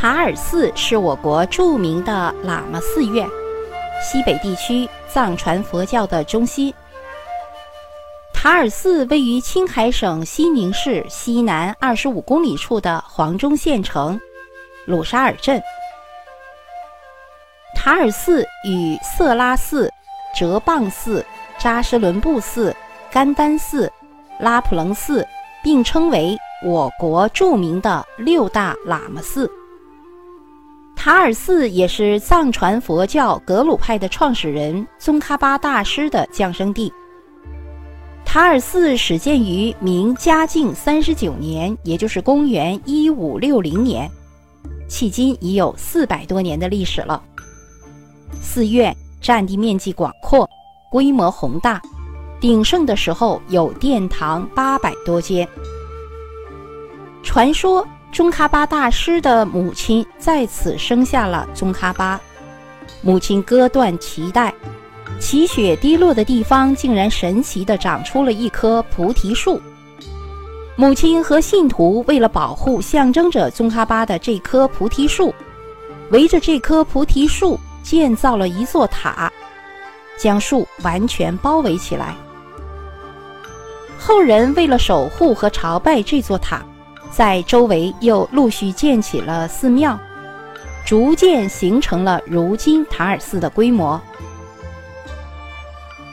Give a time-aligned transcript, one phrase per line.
[0.00, 3.28] 塔尔寺是我国著名的喇嘛寺院，
[4.02, 6.72] 西北地区藏传佛教的中心。
[8.32, 14.18] 塔尔寺位于青海省西宁市西南二十五公里处的黄忠县城
[14.86, 15.62] 鲁沙尔镇。
[17.76, 19.92] 塔尔寺与色拉寺、
[20.34, 21.22] 哲蚌寺、
[21.58, 22.74] 扎什伦布寺、
[23.10, 23.92] 甘丹寺、
[24.38, 25.28] 拉卜楞寺
[25.62, 29.46] 并称为我国著名的六大喇嘛寺。
[31.02, 36.92] 塔尔寺也是藏传佛教格鲁派的创始人宗喀巴大师的降生地。
[38.22, 44.10] 塔尔寺始建于明嘉靖三十九年，也就是公元一五六零年，
[44.90, 47.22] 迄今已有四百多年的历史了。
[48.42, 50.46] 寺院占地面积广阔，
[50.92, 51.80] 规模宏大，
[52.38, 55.48] 鼎盛的时候有殿堂八百多间。
[57.22, 57.88] 传说。
[58.12, 62.20] 宗喀巴大师的母亲在此生下了宗喀巴，
[63.02, 64.52] 母亲割断脐带，
[65.20, 69.62] 脐血滴落的地方竟然神奇地长出了一棵菩提树。
[70.74, 75.32] 母亲和信徒为了保护象征着宗喀巴的这棵菩提树，
[76.10, 79.30] 围着这棵菩提树建造了一座塔，
[80.18, 82.16] 将树完全包围起来。
[83.96, 86.64] 后人为了守护和朝拜这座塔。
[87.10, 89.98] 在周围又陆续建起了寺庙，
[90.86, 94.00] 逐渐形成了如今塔尔寺的规模。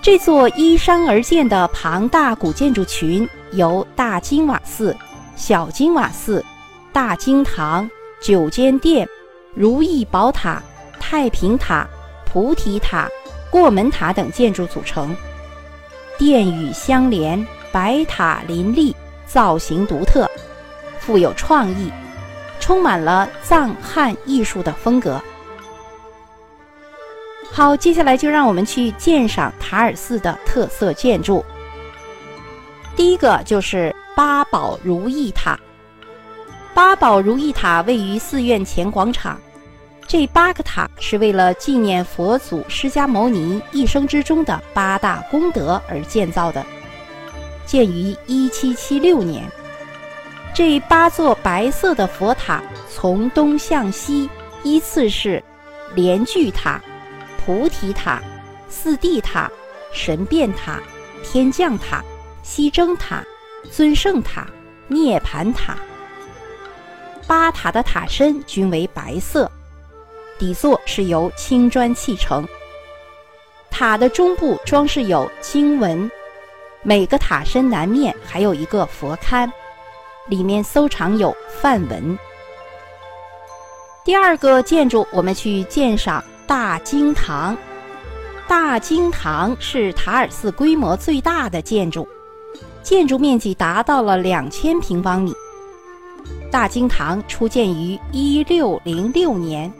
[0.00, 4.96] 这座依山而建的庞大古建筑群，由大金瓦寺、
[5.36, 6.42] 小金瓦寺、
[6.92, 7.88] 大经堂、
[8.22, 9.06] 九间殿、
[9.54, 10.62] 如意宝塔、
[10.98, 11.86] 太平塔、
[12.24, 13.08] 菩提塔、
[13.50, 15.14] 过门塔等建筑组成，
[16.16, 20.30] 殿宇相连，白塔林立，造型独特。
[21.08, 21.90] 富有创意，
[22.60, 25.18] 充满了藏汉艺术的风格。
[27.50, 31.42] 好，接下来就让我们去鉴赏塔尔寺的特色建筑。
[32.94, 35.58] 第一个就是八宝如意塔。
[36.74, 39.40] 八宝如意塔位于寺院前广场，
[40.06, 46.62] 这八个塔是为了纪念佛祖释迦牟尼一生之中的八大功德而建造的，
[47.64, 49.50] 建于一七七六年。
[50.58, 52.60] 这八座白色的佛塔
[52.92, 54.28] 从东向西
[54.64, 55.40] 依次是
[55.94, 56.82] 莲聚塔、
[57.36, 58.20] 菩提塔、
[58.68, 59.48] 四地塔、
[59.92, 60.80] 神变塔、
[61.22, 62.02] 天降塔、
[62.42, 63.22] 西征塔、
[63.70, 64.48] 尊圣塔、
[64.88, 65.76] 涅盘塔。
[67.28, 69.48] 八塔的塔身均为白色，
[70.40, 72.44] 底座是由青砖砌成。
[73.70, 76.10] 塔的中部装饰有经文，
[76.82, 79.48] 每个塔身南面还有一个佛龛。
[80.28, 82.18] 里面收藏有梵文。
[84.04, 87.56] 第二个建筑，我们去鉴赏大经堂。
[88.46, 92.08] 大经堂是塔尔寺规模最大的建筑，
[92.82, 95.34] 建筑面积达到了两千平方米。
[96.50, 99.70] 大经堂初建于一六零六年，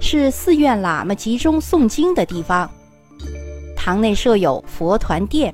[0.00, 2.70] 是寺院喇嘛集中诵经的地方。
[3.76, 5.52] 堂内设有佛团殿，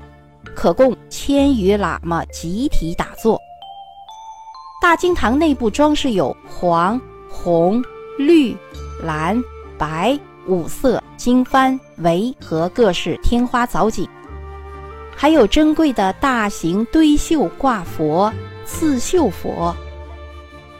[0.54, 3.40] 可供千余喇嘛集体打坐。
[4.80, 7.82] 大经堂内部装饰有黄、红、
[8.16, 8.56] 绿、
[9.02, 9.42] 蓝、
[9.76, 14.08] 白五色经幡帷和各式天花藻井，
[15.16, 18.32] 还有珍贵的大型堆绣挂佛、
[18.64, 19.74] 刺绣佛。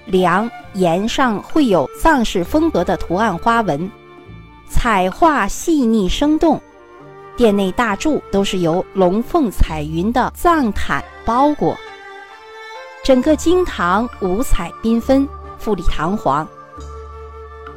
[0.06, 3.90] 梁檐上绘有藏式风格的图案花纹，
[4.70, 6.58] 彩画细腻生动。
[7.36, 11.76] 殿内大柱都是由龙凤彩云的藏毯包裹。
[13.08, 15.26] 整个经堂五彩缤纷，
[15.56, 16.46] 富丽堂皇。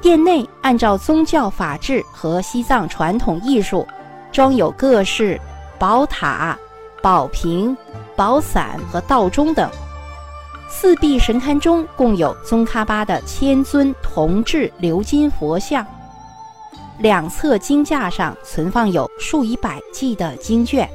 [0.02, 3.88] 殿内按照宗教法制和西藏传统艺术，
[4.30, 5.40] 装有各式
[5.80, 6.60] 宝塔、
[7.02, 7.78] 宝瓶、
[8.14, 9.72] 宝伞和道钟等。
[10.68, 15.88] 四壁神龛中共有宗喀巴的千尊铜制鎏金佛像，
[17.00, 20.90] 两侧经架上存放有数以百计的经卷。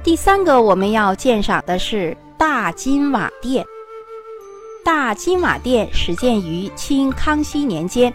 [0.00, 2.16] 第三个我们要鉴赏的是。
[2.40, 3.66] 大金瓦殿，
[4.82, 8.10] 大金瓦殿始建于清康熙年间，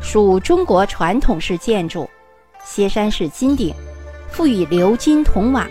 [0.00, 2.08] 属中国传统式建筑，
[2.64, 3.74] 歇山式金顶，
[4.30, 5.66] 附以鎏金铜瓦，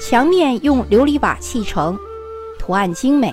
[0.00, 1.96] 墙面用琉璃瓦砌成，
[2.58, 3.32] 图案精美。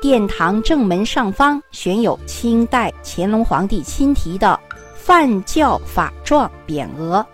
[0.00, 4.56] 殿堂正门上方悬有清代乾隆皇帝亲题的
[4.94, 7.26] “梵教法状”匾额。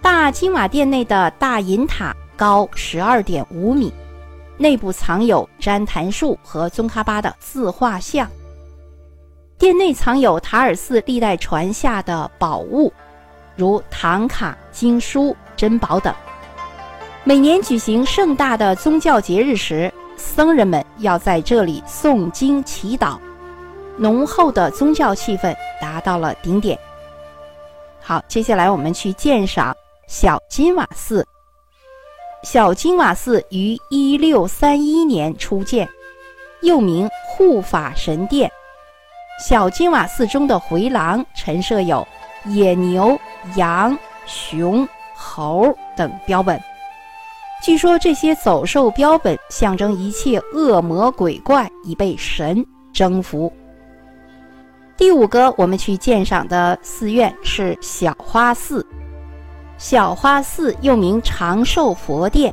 [0.00, 2.14] 大金瓦殿内的大银塔。
[2.38, 3.92] 高十二点五米，
[4.56, 8.30] 内部藏有旃檀树和宗喀巴的自画像，
[9.58, 12.92] 殿内藏有塔尔寺历代传下的宝物，
[13.56, 16.14] 如唐卡、经书、珍宝等。
[17.24, 23.18] 每年举行盛大的宗教节日时，僧人们要在这里诵经祈祷，
[23.96, 26.78] 浓厚的宗教气氛达到了顶点。
[28.00, 29.74] 好，接下来我们去鉴赏
[30.06, 31.26] 小金瓦寺。
[32.50, 35.86] 小金瓦寺于一六三一年初建，
[36.62, 38.50] 又名护法神殿。
[39.46, 42.08] 小金瓦寺中的回廊陈设有
[42.46, 43.20] 野牛、
[43.56, 46.58] 羊、熊、猴等标本。
[47.62, 52.64] 据说这些走兽标本象征一切恶魔鬼怪已被神
[52.94, 53.52] 征服。
[54.96, 58.86] 第五个我们去鉴赏的寺院是小花寺。
[59.78, 62.52] 小花寺又名长寿佛殿，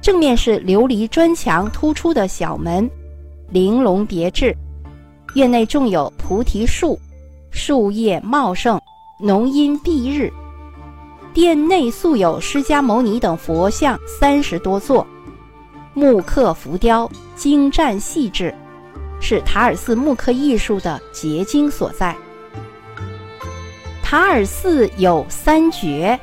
[0.00, 2.88] 正面是琉璃砖墙突出的小门，
[3.50, 4.56] 玲珑别致。
[5.34, 6.96] 院内种有菩提树，
[7.50, 8.80] 树叶茂盛，
[9.18, 10.32] 浓荫蔽日。
[11.34, 15.04] 殿内塑有释迦牟尼等佛像三十多座，
[15.92, 18.54] 木刻浮雕精湛细致，
[19.20, 22.14] 是塔尔寺木刻艺术的结晶所在。
[24.12, 26.20] 塔尔寺有三绝。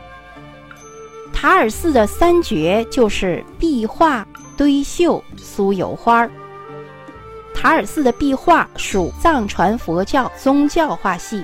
[1.33, 6.29] 塔尔寺的三绝就是壁画、堆绣、酥油花儿。
[7.51, 11.43] 塔尔寺的壁画属藏传佛教宗教画系，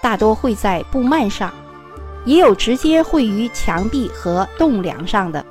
[0.00, 1.52] 大多绘在布幔上，
[2.24, 5.44] 也有直接绘于墙壁和栋梁上的。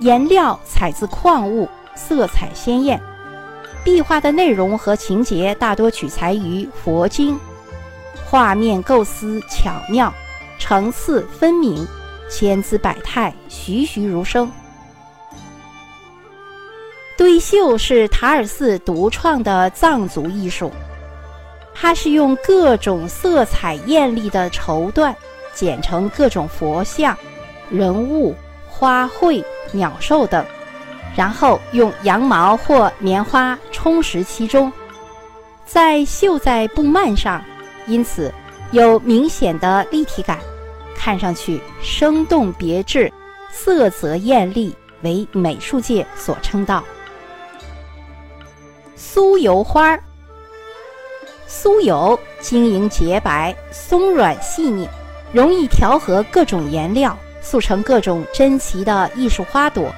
[0.00, 3.00] 颜料采自矿物，色彩鲜艳。
[3.84, 7.38] 壁画的内容和情节大多取材于佛经。
[8.30, 10.14] 画面构思巧妙，
[10.56, 11.84] 层次分明，
[12.30, 14.48] 千姿百态，栩栩如生。
[17.18, 20.70] 堆绣是塔尔寺独创的藏族艺术，
[21.74, 25.12] 它是用各种色彩艳丽的绸缎
[25.52, 27.18] 剪成各种佛像、
[27.68, 28.32] 人物、
[28.68, 30.46] 花卉、鸟兽等，
[31.16, 34.72] 然后用羊毛或棉花充实其中，
[35.66, 37.42] 再绣在布幔上。
[37.86, 38.32] 因此，
[38.70, 40.38] 有明显的立体感，
[40.94, 43.12] 看上去生动别致，
[43.50, 46.84] 色泽艳丽，为美术界所称道。
[48.96, 50.02] 酥油花儿，
[51.48, 54.88] 酥油晶莹洁白，松软细腻，
[55.32, 59.92] 容易调和各种颜料，塑成各种珍奇的艺术花朵。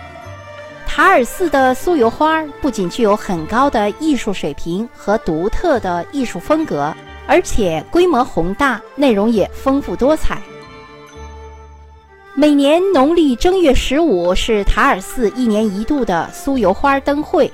[0.86, 6.94] 塔尔寺的酥油花不仅具有很高的艺术水平和独特的艺术风格。
[7.32, 10.36] 而且规模宏大，内容也丰富多彩。
[12.34, 17.50] 每年农历正月十五是塔尔寺一年一度的酥油花灯会，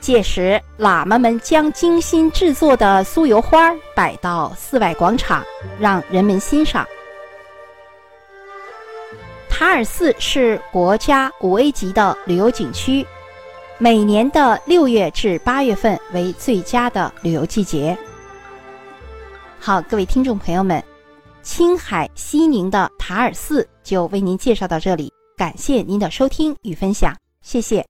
[0.00, 5.44] 届时喇嘛们将精心制作的酥油花摆到寺外广场，
[5.78, 6.86] 让人们欣赏。
[9.50, 13.06] 塔尔寺是国家五 A 级的旅游景区，
[13.76, 17.94] 每年的六月至八月份为最佳的旅游季节。
[19.66, 20.80] 好，各位听众朋友们，
[21.42, 27.12] 青海西宁的塔尔寺就为您介绍到这里，感谢您的收听与分享，
[27.42, 27.84] 谢谢。